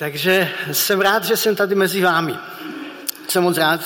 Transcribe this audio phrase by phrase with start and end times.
[0.00, 2.34] Takže jsem rád, že jsem tady mezi vámi.
[3.28, 3.80] Jsem moc rád,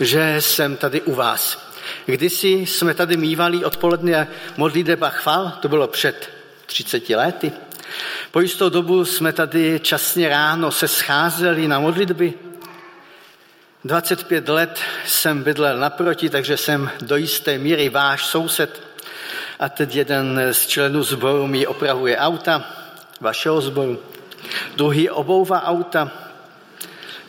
[0.00, 1.70] že jsem tady u vás.
[2.06, 6.30] Kdysi jsme tady mývali odpoledne modliteba chval, to bylo před
[6.66, 7.52] 30 lety.
[8.30, 12.34] Po jistou dobu jsme tady časně ráno se scházeli na modlitby.
[13.84, 18.82] 25 let jsem bydlel naproti, takže jsem do jisté míry váš soused.
[19.58, 22.64] A teď jeden z členů sboru mi opravuje auta,
[23.20, 24.09] vašeho sboru.
[24.76, 26.10] Druhý obouvá auta,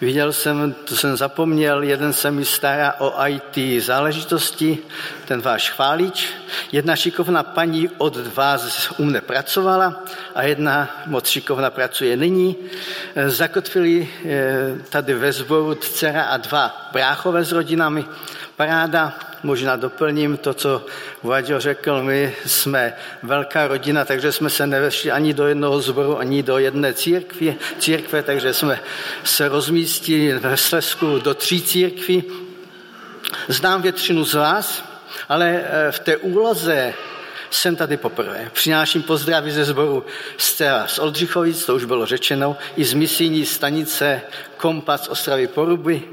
[0.01, 4.77] Viděl jsem, to jsem zapomněl, jeden se mi stará o IT záležitosti,
[5.25, 6.27] ten váš chválič.
[6.71, 10.03] Jedna šikovná paní od vás u mne pracovala
[10.35, 12.55] a jedna moc šikovná pracuje nyní.
[13.27, 18.05] Zakotvili eh, tady ve sboru dcera a dva bráchové s rodinami.
[18.61, 20.85] Paráda, možná doplním to, co
[21.23, 22.93] Vaďo řekl, my jsme
[23.23, 28.23] velká rodina, takže jsme se nevešli ani do jednoho zboru, ani do jedné církve, církve
[28.23, 28.79] takže jsme
[29.23, 32.23] se rozmístili ve Slesku do tří církví.
[33.47, 34.83] Znám většinu z vás,
[35.30, 36.93] ale eh, v té úloze
[37.52, 38.52] jsem tady poprvé.
[38.53, 40.05] Přináším pozdravy ze sboru
[40.38, 44.21] Stela z Oldřichovic, to už bylo řečeno, i z misijní stanice
[44.58, 46.03] Kompas Ostravy Poruby,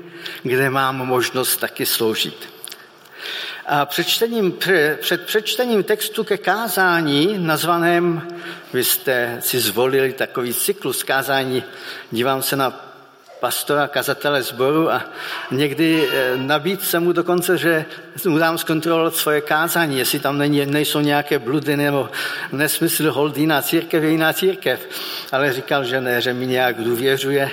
[0.43, 2.49] kde mám možnost taky sloužit.
[3.67, 4.59] A přečtením,
[5.01, 8.29] před přečtením textu ke kázání, nazvaném,
[8.73, 11.65] vy jste si zvolili takový cyklus kázání,
[12.11, 12.88] dívám se na
[13.41, 15.05] pastora, kazatele sboru a
[15.51, 17.85] někdy nabít se mu dokonce, že
[18.27, 22.09] mu dám zkontrolovat svoje kázání, jestli tam není, nejsou nějaké bludy nebo
[22.53, 24.89] nesmysl hold jiná církev je jiná církev.
[25.33, 27.51] Ale říkal, že ne, že mi nějak důvěřuje.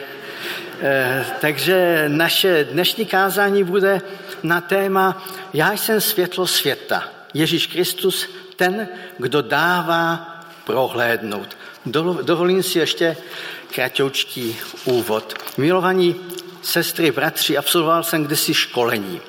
[0.82, 4.02] Eh, takže naše dnešní kázání bude
[4.44, 7.04] na téma Já jsem světlo světa.
[7.34, 10.32] Ježíš Kristus, ten, kdo dává
[10.66, 11.58] prohlédnout.
[12.22, 13.18] Dovolím si ještě
[13.72, 15.34] kratoučký úvod.
[15.58, 16.16] Milovaní
[16.62, 19.22] sestry, bratři, absolvoval jsem kdysi školení.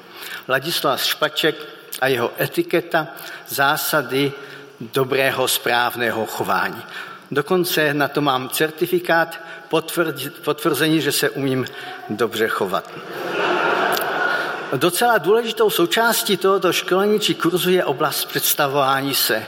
[0.48, 1.56] Ladislav Špaček
[2.00, 3.06] a jeho etiketa,
[3.48, 4.32] zásady
[4.80, 6.82] dobrého správného chování.
[7.30, 9.40] Dokonce na to mám certifikát,
[10.44, 11.66] potvrzení, že se umím
[12.10, 12.90] dobře chovat.
[14.76, 19.46] Docela důležitou součástí tohoto školení či kurzu je oblast představování se.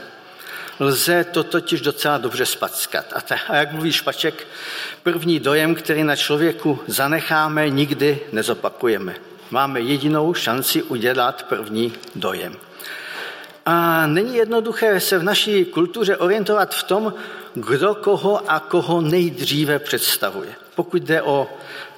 [0.81, 3.07] Lze to totiž docela dobře spackat.
[3.13, 4.47] A, ta, a jak mluví Špaček,
[5.03, 9.15] první dojem, který na člověku zanecháme, nikdy nezopakujeme.
[9.51, 12.57] Máme jedinou šanci udělat první dojem.
[13.67, 17.15] A není jednoduché se v naší kultuře orientovat v tom,
[17.55, 20.49] kdo koho a koho nejdříve představuje.
[20.75, 21.49] Pokud jde o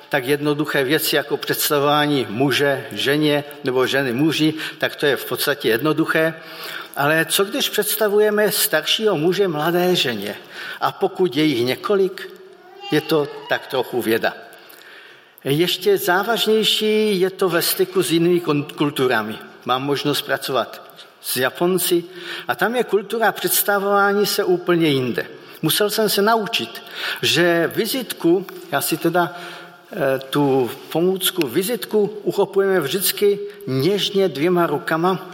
[0.08, 5.68] tak jednoduché věci jako představování muže, ženě nebo ženy muži, tak to je v podstatě
[5.68, 6.34] jednoduché.
[7.00, 10.36] Ale co když představujeme staršího muže mladé ženě?
[10.80, 12.28] A pokud je jich několik,
[12.92, 14.34] je to tak trochu věda.
[15.44, 18.40] Ještě závažnější je to ve styku s jinými
[18.76, 19.38] kulturami.
[19.64, 20.82] Mám možnost pracovat
[21.20, 22.04] s Japonci
[22.48, 25.26] a tam je kultura představování se úplně jinde.
[25.62, 26.82] Musel jsem se naučit,
[27.22, 29.36] že vizitku, já si teda
[29.92, 35.30] Eh, tu pomůcku, vizitku uchopujeme vždycky něžně dvěma rukama,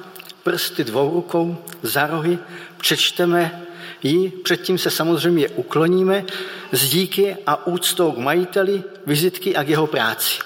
[0.47, 2.39] prsty dvou rukou, za rohy,
[2.77, 3.63] přečteme
[4.03, 6.25] ji, předtím se samozřejmě ukloníme
[6.73, 10.39] s díky a úctou k majiteli vizitky a k jeho práci.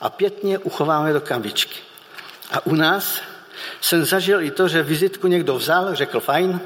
[0.00, 1.80] A pětně uchováme do kambičky.
[2.52, 3.22] A u nás
[3.80, 6.60] jsem zažil i to, že vizitku někdo vzal, řekl fajn,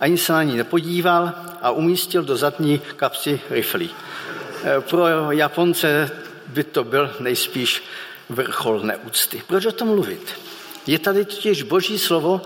[0.00, 3.90] ani se na ní nepodíval a umístil do zadní kapsy riflí.
[4.64, 6.10] Eh, pro Japonce
[6.46, 7.82] by to byl nejspíš
[8.28, 9.42] vrchol neúcty.
[9.46, 10.53] Proč o tom mluvit?
[10.86, 12.42] Je tady totiž boží slovo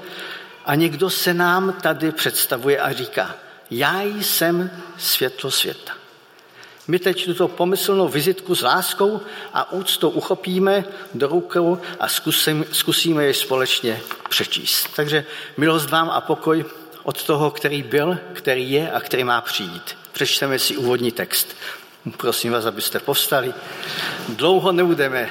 [0.64, 3.34] a někdo se nám tady představuje a říká,
[3.70, 5.92] já jsem světlo světa.
[6.88, 9.20] My teď tuto pomyslnou vizitku s láskou
[9.54, 10.84] a úctou uchopíme
[11.14, 14.88] do rukou a zkusím, zkusíme ji společně přečíst.
[14.96, 15.24] Takže
[15.56, 16.64] milost vám a pokoj
[17.02, 19.96] od toho, který byl, který je a který má přijít.
[20.12, 21.56] Přečteme si úvodní text.
[22.16, 23.54] Prosím vás, abyste povstali.
[24.28, 25.30] Dlouho nebudeme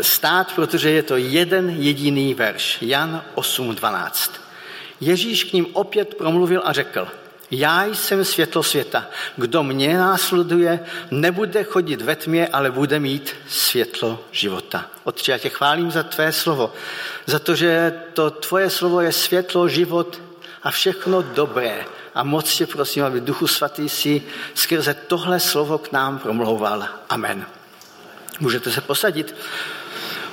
[0.00, 2.78] stát, protože je to jeden jediný verš.
[2.80, 4.30] Jan 8.12.
[5.00, 7.08] Ježíš k ním opět promluvil a řekl,
[7.50, 9.06] já jsem světlo světa.
[9.36, 14.86] Kdo mě následuje, nebude chodit ve tmě, ale bude mít světlo života.
[15.04, 16.72] Otče, já tě chválím za tvé slovo,
[17.26, 20.22] za to, že to tvoje slovo je světlo, život
[20.62, 21.84] a všechno dobré
[22.14, 24.22] a moc tě prosím, aby Duchu Svatý si
[24.54, 26.88] skrze tohle slovo k nám promlouval.
[27.08, 27.46] Amen.
[28.40, 29.34] Můžete se posadit.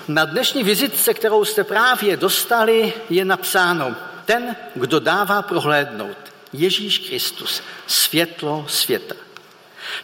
[0.07, 3.95] Na dnešní vizitce, kterou jste právě dostali, je napsáno
[4.25, 6.17] ten, kdo dává prohlédnout.
[6.53, 9.15] Ježíš Kristus, světlo světa.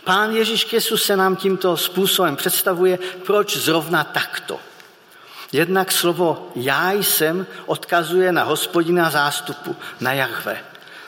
[0.03, 4.59] Pán Ježíš Kristus se nám tímto způsobem představuje, proč zrovna takto.
[5.51, 10.57] Jednak slovo já jsem odkazuje na hospodina zástupu, na Jahve.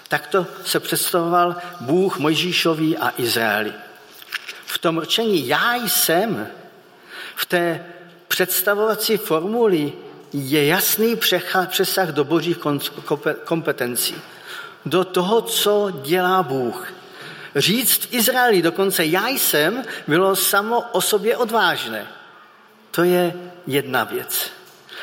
[0.08, 3.74] Takto se představoval Bůh Mojžíšovi a Izraeli.
[4.66, 6.48] V tom rčení já jsem,
[7.40, 7.86] v té
[8.28, 9.94] představovací formuli
[10.34, 11.16] je jasný
[11.68, 12.58] přesah do božích
[13.44, 14.16] kompetencí,
[14.86, 16.94] do toho, co dělá Bůh.
[17.56, 22.08] Říct v Izraeli dokonce já jsem bylo samo o sobě odvážné.
[22.92, 23.34] To je
[23.68, 24.52] jedna věc.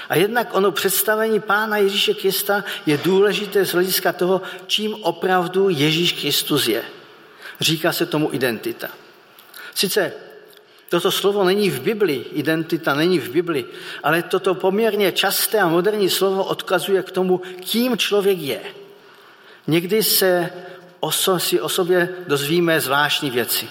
[0.09, 6.13] A jednak ono představení Pána Ježíše Krista je důležité z hlediska toho, čím opravdu Ježíš
[6.13, 6.83] Kristus je.
[7.61, 8.89] Říká se tomu identita.
[9.75, 10.26] Sice
[10.89, 13.65] toto slovo není v Bibli, identita není v Bibli,
[14.03, 17.39] ale toto poměrně časté a moderní slovo odkazuje k tomu,
[17.71, 18.61] kým člověk je.
[19.67, 20.51] Někdy se
[21.01, 23.69] oso, si o sobě dozvíme zvláštní věci.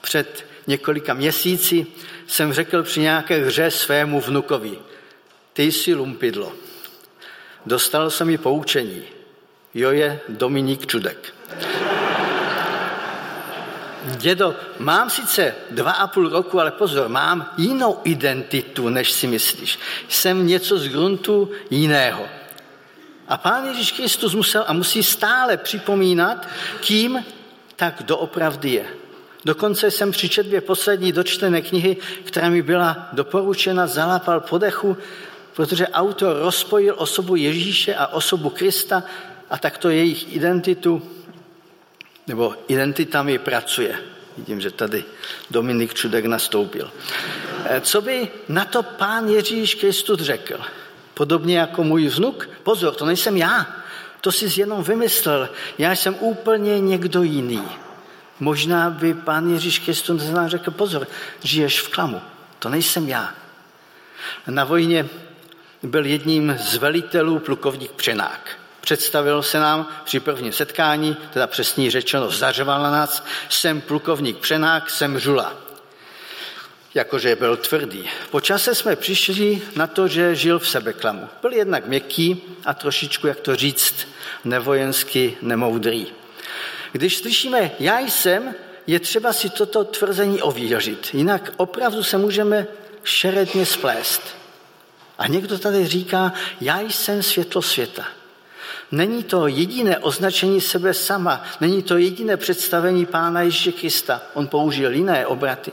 [0.00, 1.86] Před několika měsíci
[2.26, 4.78] jsem řekl při nějaké hře svému vnukovi,
[5.52, 6.52] ty jsi lumpidlo.
[7.66, 9.02] Dostal jsem mi poučení.
[9.74, 11.34] Jo je Dominik Čudek.
[14.04, 19.78] Dědo, mám sice dva a půl roku, ale pozor, mám jinou identitu, než si myslíš.
[20.08, 22.26] Jsem něco z gruntu jiného.
[23.28, 26.48] A pán Ježíš Kristus musel a musí stále připomínat,
[26.80, 27.24] kým
[27.76, 28.86] tak doopravdy je.
[29.44, 34.96] Dokonce jsem při četbě poslední dočtené knihy, která mi byla doporučena, zalapal podechu,
[35.54, 39.02] protože autor rozpojil osobu Ježíše a osobu Krista
[39.50, 41.02] a takto jejich identitu
[42.26, 43.98] nebo identitami pracuje.
[44.36, 45.04] Vidím, že tady
[45.50, 46.90] Dominik Čudek nastoupil.
[47.64, 50.60] Eh, co by na to pán Ježíš Kristus řekl?
[51.14, 52.48] Podobně jako můj vnuk?
[52.62, 53.66] Pozor, to nejsem já.
[54.20, 55.48] To jsi jenom vymyslel.
[55.78, 57.62] Já jsem úplně někdo jiný.
[58.40, 61.06] Možná by pán Ježíš Kristus řekl, pozor,
[61.42, 62.20] žiješ v klamu.
[62.58, 63.34] To nejsem já.
[64.46, 65.08] Na vojně
[65.82, 68.59] byl jedním z velitelů plukovník Přenák.
[68.80, 74.90] Představil se nám při prvním setkání, teda přesně řečeno, zařval na nás, jsem plukovník Přenák,
[74.90, 75.54] jsem žula.
[76.94, 78.08] Jakože byl tvrdý.
[78.30, 81.28] Po čase jsme přišli na to, že žil v sebeklamu.
[81.42, 84.08] Byl jednak měkký a trošičku, jak to říct,
[84.44, 86.06] nevojensky nemoudrý.
[86.92, 88.54] Když slyšíme já jsem,
[88.86, 91.10] je třeba si toto tvrzení ověřit.
[91.12, 92.66] Jinak opravdu se můžeme
[93.04, 94.22] šeredně splést.
[95.18, 98.06] A někdo tady říká, já jsem světlo světa.
[98.92, 104.22] Není to jediné označení sebe sama, není to jediné představení Pána Ježíše Krista.
[104.34, 105.72] On použil jiné obraty.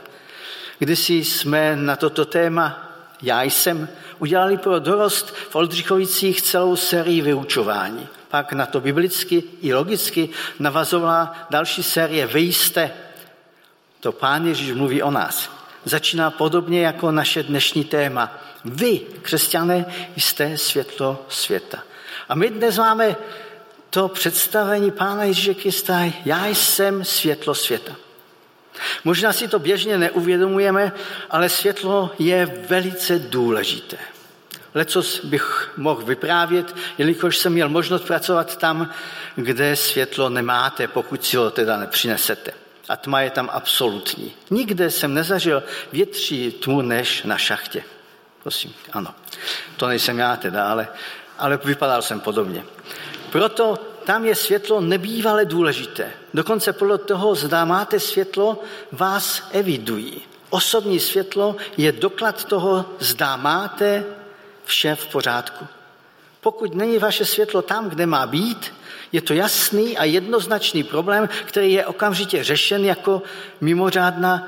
[0.80, 2.88] Kdysi jsme na toto téma
[3.22, 8.08] Já jsem udělali pro dorost v Oldřichovicích celou sérii vyučování.
[8.28, 10.30] Pak na to biblicky i logicky
[10.60, 12.92] navazovala další série Vy jste.
[14.00, 15.50] To Pán Ježíš mluví o nás.
[15.86, 18.38] Začíná podobně jako naše dnešní téma.
[18.66, 19.86] Vy, křesťané,
[20.16, 21.84] jste světlo světa.
[22.30, 23.16] A my dnes máme
[23.90, 27.96] to představení Pána Ježíše Krista, já jsem světlo světa.
[29.04, 30.92] Možná si to běžně neuvědomujeme,
[31.30, 33.98] ale světlo je velice důležité.
[34.74, 38.92] Lecos bych mohl vyprávět, jelikož jsem měl možnost pracovat tam,
[39.36, 42.52] kde světlo nemáte, pokud si ho teda nepřinesete.
[42.90, 44.34] A tma je tam absolutní.
[44.50, 47.84] Nikde jsem nezažil větší tmu než na šachtě.
[48.44, 49.14] Prosím, ano.
[49.78, 50.88] To nejsem já teda, ale
[51.38, 52.64] ale vypadal jsem podobně.
[53.32, 56.12] Proto tam je světlo nebývale důležité.
[56.34, 60.22] Dokonce podle toho, zda máte světlo, vás evidují.
[60.50, 64.06] Osobní světlo je doklad toho, zda máte
[64.66, 65.68] vše v pořádku.
[66.42, 68.74] Pokud není vaše světlo tam, kde má být,
[69.12, 73.22] je to jasný a jednoznačný problém, který je okamžitě řešen jako
[73.62, 74.48] mimořádná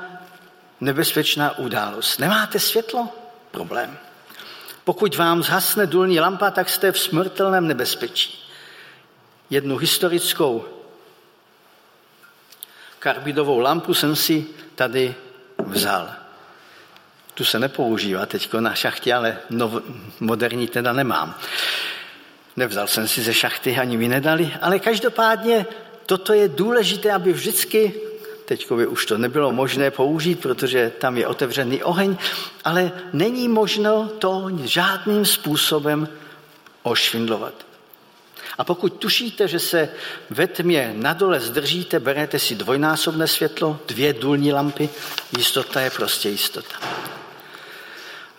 [0.80, 2.18] nebezpečná událost.
[2.18, 3.08] Nemáte světlo?
[3.50, 3.98] Problém.
[4.90, 8.48] Pokud vám zhasne důlní lampa, tak jste v smrtelném nebezpečí.
[9.50, 10.64] Jednu historickou
[12.98, 15.14] karbidovou lampu jsem si tady
[15.66, 16.10] vzal.
[17.34, 19.72] Tu se nepoužívá teď na šachtě, ale nov,
[20.20, 21.38] moderní teda nemám.
[22.56, 25.66] Nevzal jsem si ze šachty, ani mi nedali, ale každopádně
[26.06, 28.00] toto je důležité, aby vždycky
[28.50, 32.16] Teď už to nebylo možné použít, protože tam je otevřený oheň,
[32.64, 36.08] ale není možno to žádným způsobem
[36.82, 37.54] ošvindlovat.
[38.58, 39.88] A pokud tušíte, že se
[40.30, 44.88] ve tmě na dole zdržíte, berete si dvojnásobné světlo, dvě důlní lampy,
[45.38, 46.74] jistota je prostě jistota.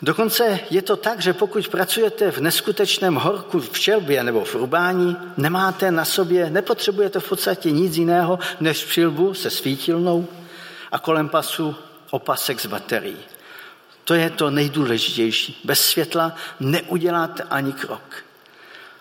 [0.01, 5.17] Dokonce je to tak, že pokud pracujete v neskutečném horku v čelbě nebo v rubání,
[5.37, 10.27] nemáte na sobě, nepotřebujete v podstatě nic jiného než přilbu se svítilnou,
[10.91, 11.75] a kolem pasu
[12.09, 13.17] opasek z baterií.
[14.03, 15.61] To je to nejdůležitější.
[15.63, 18.23] Bez světla neuděláte ani krok.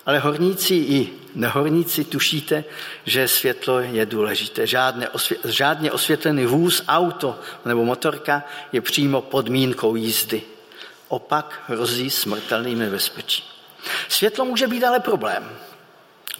[0.06, 2.64] Ale horníci i nehorníci tušíte,
[3.04, 4.66] že světlo je důležité.
[4.66, 8.42] Žádné osvě- žádně osvětlený vůz, auto nebo motorka
[8.72, 10.42] je přímo podmínkou jízdy.
[11.10, 13.44] Opak hrozí smrtelným nebezpečí.
[14.08, 15.50] Světlo může být ale problém.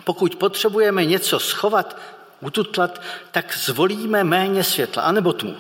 [0.05, 1.97] Pokud potřebujeme něco schovat,
[2.41, 5.57] ututlat, tak zvolíme méně světla, anebo tmu.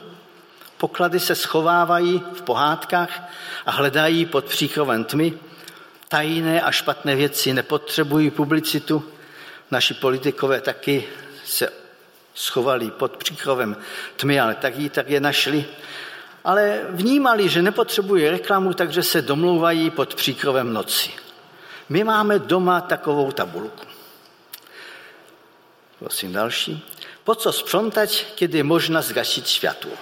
[0.76, 3.30] Poklady se schovávají v pohádkách
[3.66, 5.32] a hledají pod příkrovem tmy.
[6.08, 9.04] Tajné a špatné věci nepotřebují publicitu.
[9.70, 11.08] Naši politikové taky
[11.44, 11.72] se
[12.34, 13.76] schovali pod příkrovem
[14.16, 15.64] tmy, ale tak, jí, tak je našli.
[16.44, 21.10] Ale vnímali, že nepotřebují reklamu, takže se domlouvají pod příkrovem noci.
[21.88, 23.86] My máme doma takovou tabulku.
[25.98, 26.86] Prosím další.
[27.24, 29.92] Po co sprzątać, kiedy można zgasić światło?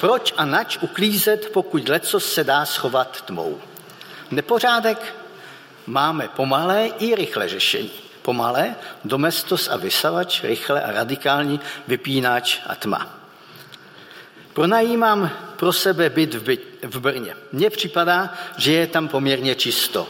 [0.00, 3.60] Proč a nač uklízet, pokud leco se dá schovat tmou?
[4.30, 5.14] Nepořádek
[5.86, 7.90] máme pomalé i rychlé řešení.
[8.22, 8.74] Pomalé,
[9.04, 13.19] domestos a vysavač, rychle a radikální vypínač a tma.
[14.60, 17.36] Pronajímám pro sebe byt v, byt v Brně.
[17.52, 20.08] Mně připadá, že je tam poměrně čisto.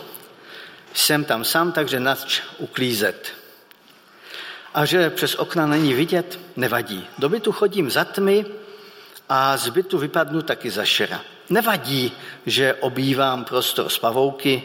[0.94, 3.28] Jsem tam sám, takže nač uklízet.
[4.74, 7.06] A že přes okna není vidět, nevadí.
[7.18, 8.46] Do bytu chodím za tmy,
[9.28, 11.20] a z bytu vypadnu taky za šera.
[11.50, 12.12] Nevadí,
[12.46, 14.62] že obývám prostor z pavouky,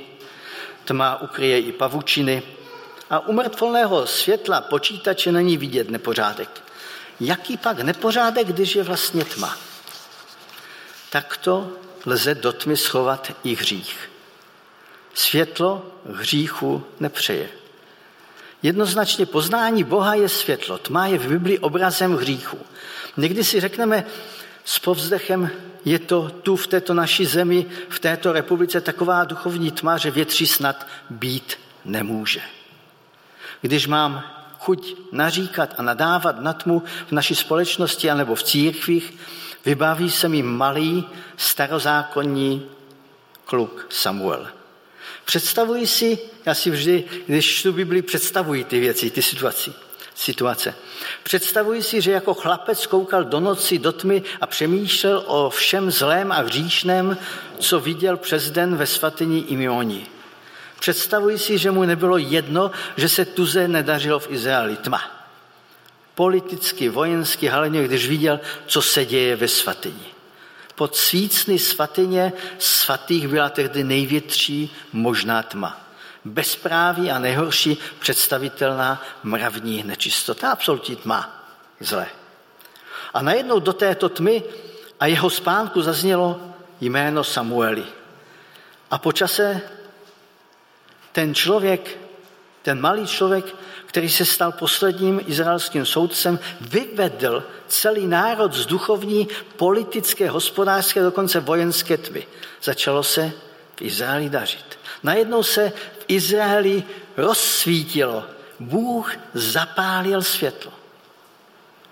[0.86, 2.44] tma ukryje i pavučiny
[3.10, 6.50] a u mrtvolného světla počítače není vidět nepořádek.
[7.20, 9.75] Jaký pak nepořádek, když je vlastně tma?
[11.16, 11.72] Takto
[12.06, 14.10] lze do tmy schovat i hřích.
[15.14, 17.50] Světlo hříchu nepřeje.
[18.64, 20.78] Jednoznačně poznání Boha je světlo.
[20.78, 22.58] Tma je v Biblii obrazem hříchu.
[23.18, 24.06] Někdy si řekneme,
[24.66, 25.50] s povzdechem
[25.86, 30.48] je to tu v této naší zemi, v této republice taková duchovní tma, že větší
[30.48, 32.42] snad být nemůže.
[33.62, 34.24] Když mám
[34.60, 39.14] chuť naříkat a nadávat na tmu v naší společnosti anebo v církvích,
[39.66, 41.08] vybaví se mi malý
[41.38, 42.70] starozákonní
[43.46, 44.48] kluk Samuel.
[45.26, 49.74] Představuji si, já si vždy, když čtu Bibli, představuji ty věci, ty situaci
[50.16, 50.76] situace.
[51.24, 56.32] Představuji si, že jako chlapec koukal do noci, do tmy a přemýšlel o všem zlém
[56.32, 57.18] a hříšném,
[57.60, 60.08] co viděl přes den ve svatyni Imioni.
[60.80, 64.78] Představuji si, že mu nebylo jedno, že se tuze nedařilo v Izraeli.
[64.78, 65.25] Tma.
[66.16, 70.06] Politicky, vojensky, hlavně když viděl, co se děje ve svatyni.
[70.76, 75.86] Pod svícny svatyně svatých byla tehdy největší možná tma
[76.26, 81.46] bezpráví a nejhorší představitelná mravní nečistota, absolutní tma,
[81.80, 82.08] zle.
[83.14, 84.44] A najednou do této tmy
[85.00, 86.42] a jeho spánku zaznělo
[86.82, 87.86] jméno Samueli.
[88.92, 89.62] A po čase
[91.12, 91.98] ten člověk,
[92.66, 93.46] ten malý člověk,
[93.86, 101.98] který se stal posledním izraelským soudcem, vyvedl celý národ z duchovní, politické, hospodářské, dokonce vojenské
[101.98, 102.28] tmy.
[102.64, 103.32] Začalo se
[103.76, 104.80] v Izraeli dařit.
[105.04, 105.70] Najednou se
[106.00, 106.84] v Izraeli
[107.18, 108.24] rozsvítilo.
[108.60, 110.72] Bůh zapálil světlo.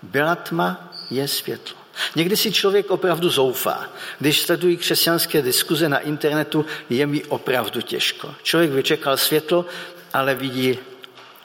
[0.02, 1.76] Byla tma, je světlo.
[2.16, 3.86] Někdy si člověk opravdu zoufá.
[4.18, 8.34] Když sledují křesťanské diskuze na internetu, je mi opravdu těžko.
[8.42, 9.66] Člověk vyčekal světlo,
[10.14, 10.78] ale vidí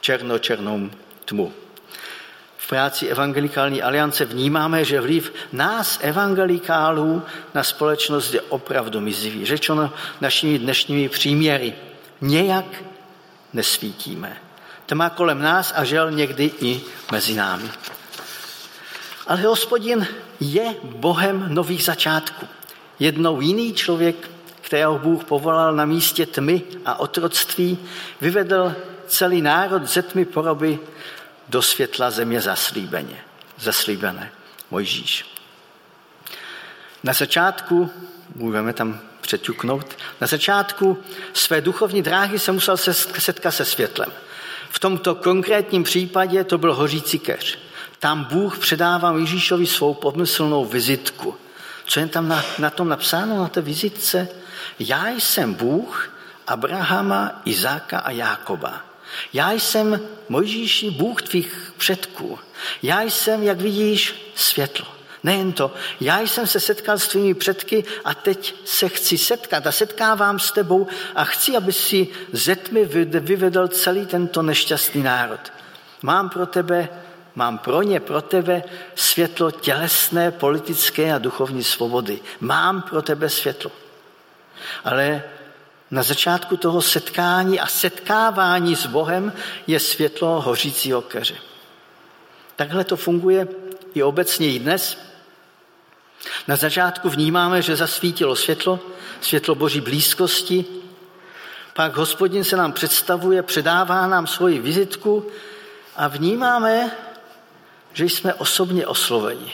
[0.01, 0.89] černo-černou
[1.25, 1.53] tmu.
[2.57, 7.23] V práci Evangelikální aliance vnímáme, že vliv nás, evangelikálů,
[7.53, 9.45] na společnost je opravdu mizivý.
[9.45, 11.73] Řečeno našimi dnešními příměry
[12.21, 12.65] nějak
[13.53, 14.38] nesvítíme.
[14.85, 17.69] Tma kolem nás a žel někdy i mezi námi.
[19.27, 20.07] Ale hospodin
[20.39, 22.47] je Bohem nových začátků.
[22.99, 24.29] Jednou jiný člověk,
[24.69, 27.77] kterého Bůh povolal na místě tmy a otroctví,
[28.21, 28.75] vyvedl
[29.07, 30.79] celý národ ze tmy poroby
[31.47, 33.23] do světla země zaslíbeně,
[33.59, 34.31] zaslíbené.
[34.71, 35.25] Mojžíš.
[37.03, 37.89] Na začátku,
[38.35, 39.97] můžeme tam přeťuknout.
[40.21, 40.97] Na začátku
[41.33, 44.11] své duchovní dráhy se musel setkat se světlem.
[44.69, 47.59] V tomto konkrétním případě to byl hořící keř.
[47.99, 51.35] Tam Bůh předává Ježíšovi svou pomyslnou vizitku.
[51.85, 54.38] Co je tam na, na tom napsáno, na té vizitce?
[54.80, 56.12] Já jsem Bůh
[56.48, 58.82] Abrahama, Izáka a Jákoba.
[59.34, 60.00] Já jsem
[60.30, 62.39] Mojžíši, Bůh tvých předků.
[62.84, 64.86] Já jsem, jak vidíš, světlo.
[65.24, 69.72] Nejen to, já jsem se setkal s tvými předky a teď se chci setkat a
[69.72, 72.86] setkávám s tebou a chci, aby si ze tmy
[73.20, 75.39] vyvedl celý tento nešťastný národ.
[76.01, 76.89] Mám pro tebe
[77.36, 78.63] mám pro ně, pro tebe
[78.96, 82.20] světlo tělesné, politické a duchovní svobody.
[82.39, 83.72] Mám pro tebe světlo.
[84.84, 85.24] Ale
[85.92, 89.34] na začátku toho setkání a setkávání s Bohem
[89.68, 91.36] je světlo hořícího keře.
[92.56, 93.48] Takhle to funguje
[93.94, 94.98] i obecně i dnes.
[96.48, 98.80] Na začátku vnímáme, že zasvítilo světlo,
[99.22, 100.66] světlo Boží blízkosti,
[101.74, 105.28] pak hospodin se nám představuje, předává nám svoji vizitku
[105.96, 106.92] a vnímáme,
[107.94, 109.51] že jsme osobně osloveni.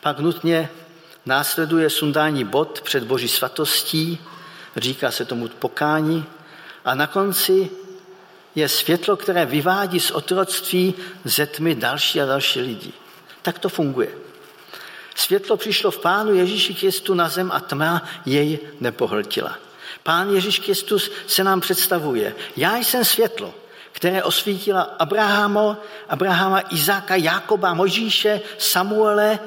[0.00, 0.68] Pak nutně
[1.26, 4.18] následuje sundání bod před Boží svatostí,
[4.76, 6.24] říká se tomu pokání,
[6.84, 7.70] a na konci
[8.54, 12.92] je světlo, které vyvádí z otroctví ze tmy další a další lidi.
[13.42, 14.08] Tak to funguje.
[15.14, 19.58] Světlo přišlo v Pánu Ježíši Kristu na zem a tma jej nepohltila.
[20.02, 22.34] Pán Ježíš Kristus se nám představuje.
[22.56, 23.54] Já jsem světlo,
[23.92, 25.76] které osvítila Abrahamo,
[26.08, 29.38] Abrahama, Izáka, Jákoba, Možíše, Samuele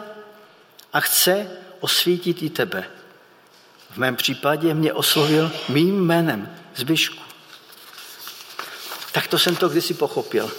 [0.93, 1.47] a chce
[1.79, 2.85] osvítit i tebe.
[3.89, 7.23] V mém případě mě oslovil mým jménem, Zbyšku.
[9.11, 10.51] Tak to jsem to kdysi pochopil.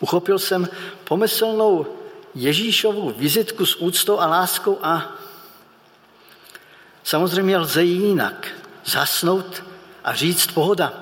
[0.00, 0.68] Uchopil jsem
[1.04, 1.86] pomyslnou
[2.34, 5.12] Ježíšovu vizitku s úctou a láskou a
[7.04, 8.48] samozřejmě lze jinak
[8.84, 9.64] zasnout
[10.04, 10.92] a říct pohoda,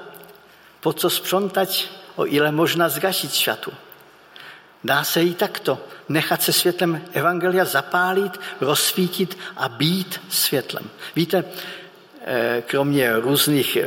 [0.81, 3.73] po co spřontať, o ile možná zgasit světu.
[4.85, 10.91] Dá se i takto nechat se světlem Evangelia zapálit, rozsvítit a být světlem.
[11.17, 11.45] Víte,
[12.25, 13.87] eh, kromě různých eh,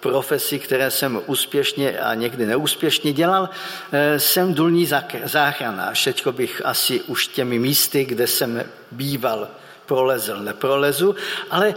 [0.00, 3.48] profesí, které jsem úspěšně a někdy neúspěšně dělal,
[3.92, 4.86] eh, jsem důlní
[5.24, 6.04] záchranář.
[6.04, 9.48] Teďko bych asi už těmi místy, kde jsem býval,
[9.86, 11.14] prolezl, neprolezu,
[11.50, 11.74] ale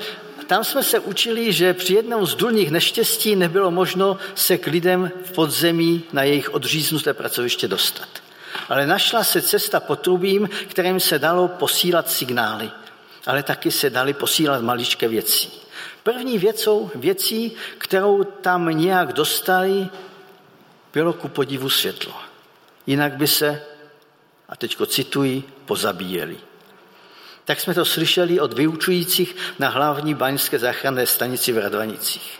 [0.47, 5.11] tam jsme se učili, že při jednom z důlních neštěstí nebylo možno se k lidem
[5.25, 8.26] v podzemí na jejich odříznuté pracoviště dostat.
[8.69, 12.71] Ale našla se cesta potrubím, kterým se dalo posílat signály,
[13.25, 15.47] ale taky se dali posílat maličké věci.
[16.03, 19.87] První věcou, věcí, kterou tam nějak dostali,
[20.93, 22.13] bylo ku podivu světlo.
[22.87, 23.61] Jinak by se,
[24.49, 26.37] a teď cituji, pozabíjeli.
[27.45, 32.39] Tak jsme to slyšeli od vyučujících na hlavní baňské záchranné stanici v Radvanicích.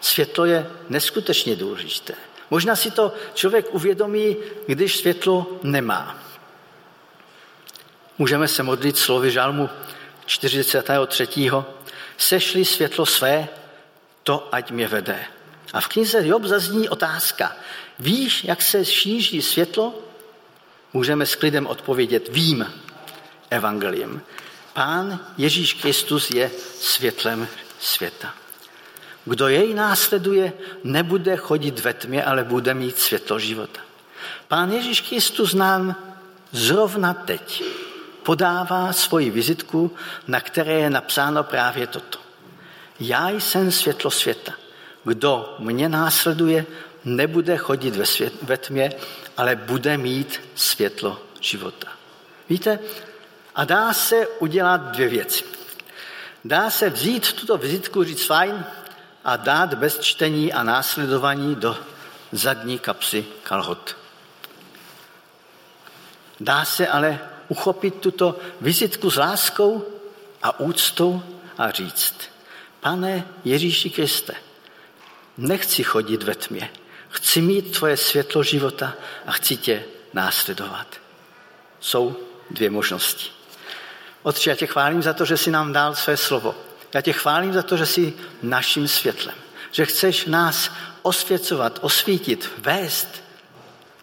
[0.00, 2.14] Světlo je neskutečně důležité.
[2.50, 6.18] Možná si to člověk uvědomí, když světlo nemá.
[8.18, 9.70] Můžeme se modlit slovy žalmu
[10.26, 11.28] 43.
[12.16, 13.48] Sešli světlo své,
[14.22, 15.24] to ať mě vede.
[15.72, 17.56] A v knize Job zazní otázka.
[17.98, 19.94] Víš, jak se šíří světlo?
[20.92, 22.72] Můžeme s klidem odpovědět, vím,
[23.50, 24.20] evangeliem.
[24.72, 27.48] Pán Ježíš Kristus je světlem
[27.80, 28.34] světa.
[29.26, 30.52] Kdo jej následuje,
[30.84, 33.80] nebude chodit ve tmě, ale bude mít světlo života.
[34.48, 35.96] Pán Ježíš Kristus nám
[36.52, 37.62] zrovna teď
[38.22, 39.90] podává svoji vizitku,
[40.26, 42.18] na které je napsáno právě toto.
[43.00, 44.52] Já jsem světlo světa.
[45.04, 46.66] Kdo mě následuje,
[47.04, 48.92] nebude chodit ve, svět, ve tmě,
[49.36, 51.88] ale bude mít světlo života.
[52.48, 52.78] Víte,
[53.54, 55.44] a dá se udělat dvě věci.
[56.44, 58.64] Dá se vzít tuto vizitku, říct fajn,
[59.26, 61.78] a dát bez čtení a následování do
[62.32, 63.96] zadní kapsy kalhot.
[66.40, 69.86] Dá se ale uchopit tuto vizitku s láskou
[70.42, 71.22] a úctou
[71.58, 72.14] a říct,
[72.80, 74.34] pane Ježíši Kriste,
[75.36, 76.70] nechci chodit ve tmě,
[77.08, 78.94] chci mít tvoje světlo života
[79.26, 80.86] a chci tě následovat.
[81.80, 82.16] Jsou
[82.50, 83.30] dvě možnosti.
[84.22, 86.54] Otče, já tě chválím za to, že jsi nám dal své slovo.
[86.94, 89.34] Já tě chválím za to, že jsi naším světlem.
[89.70, 90.70] Že chceš nás
[91.02, 93.08] osvěcovat, osvítit, vést.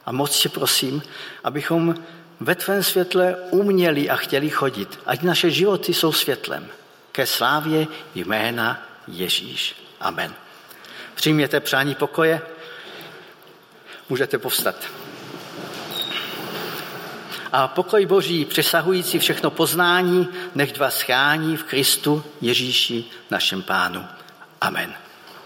[0.05, 1.03] A moc tě prosím,
[1.43, 1.95] abychom
[2.39, 4.99] ve tvém světle uměli a chtěli chodit.
[5.05, 6.67] Ať naše životy jsou světlem.
[7.11, 9.75] Ke slávě jména Ježíš.
[9.99, 10.33] Amen.
[11.15, 12.41] Přijměte přání pokoje.
[14.09, 14.75] Můžete povstat.
[17.55, 24.05] A pokoj Boží, přesahující všechno poznání, nech vás chrání v Kristu Ježíši, našem Pánu.
[24.61, 25.02] Amen.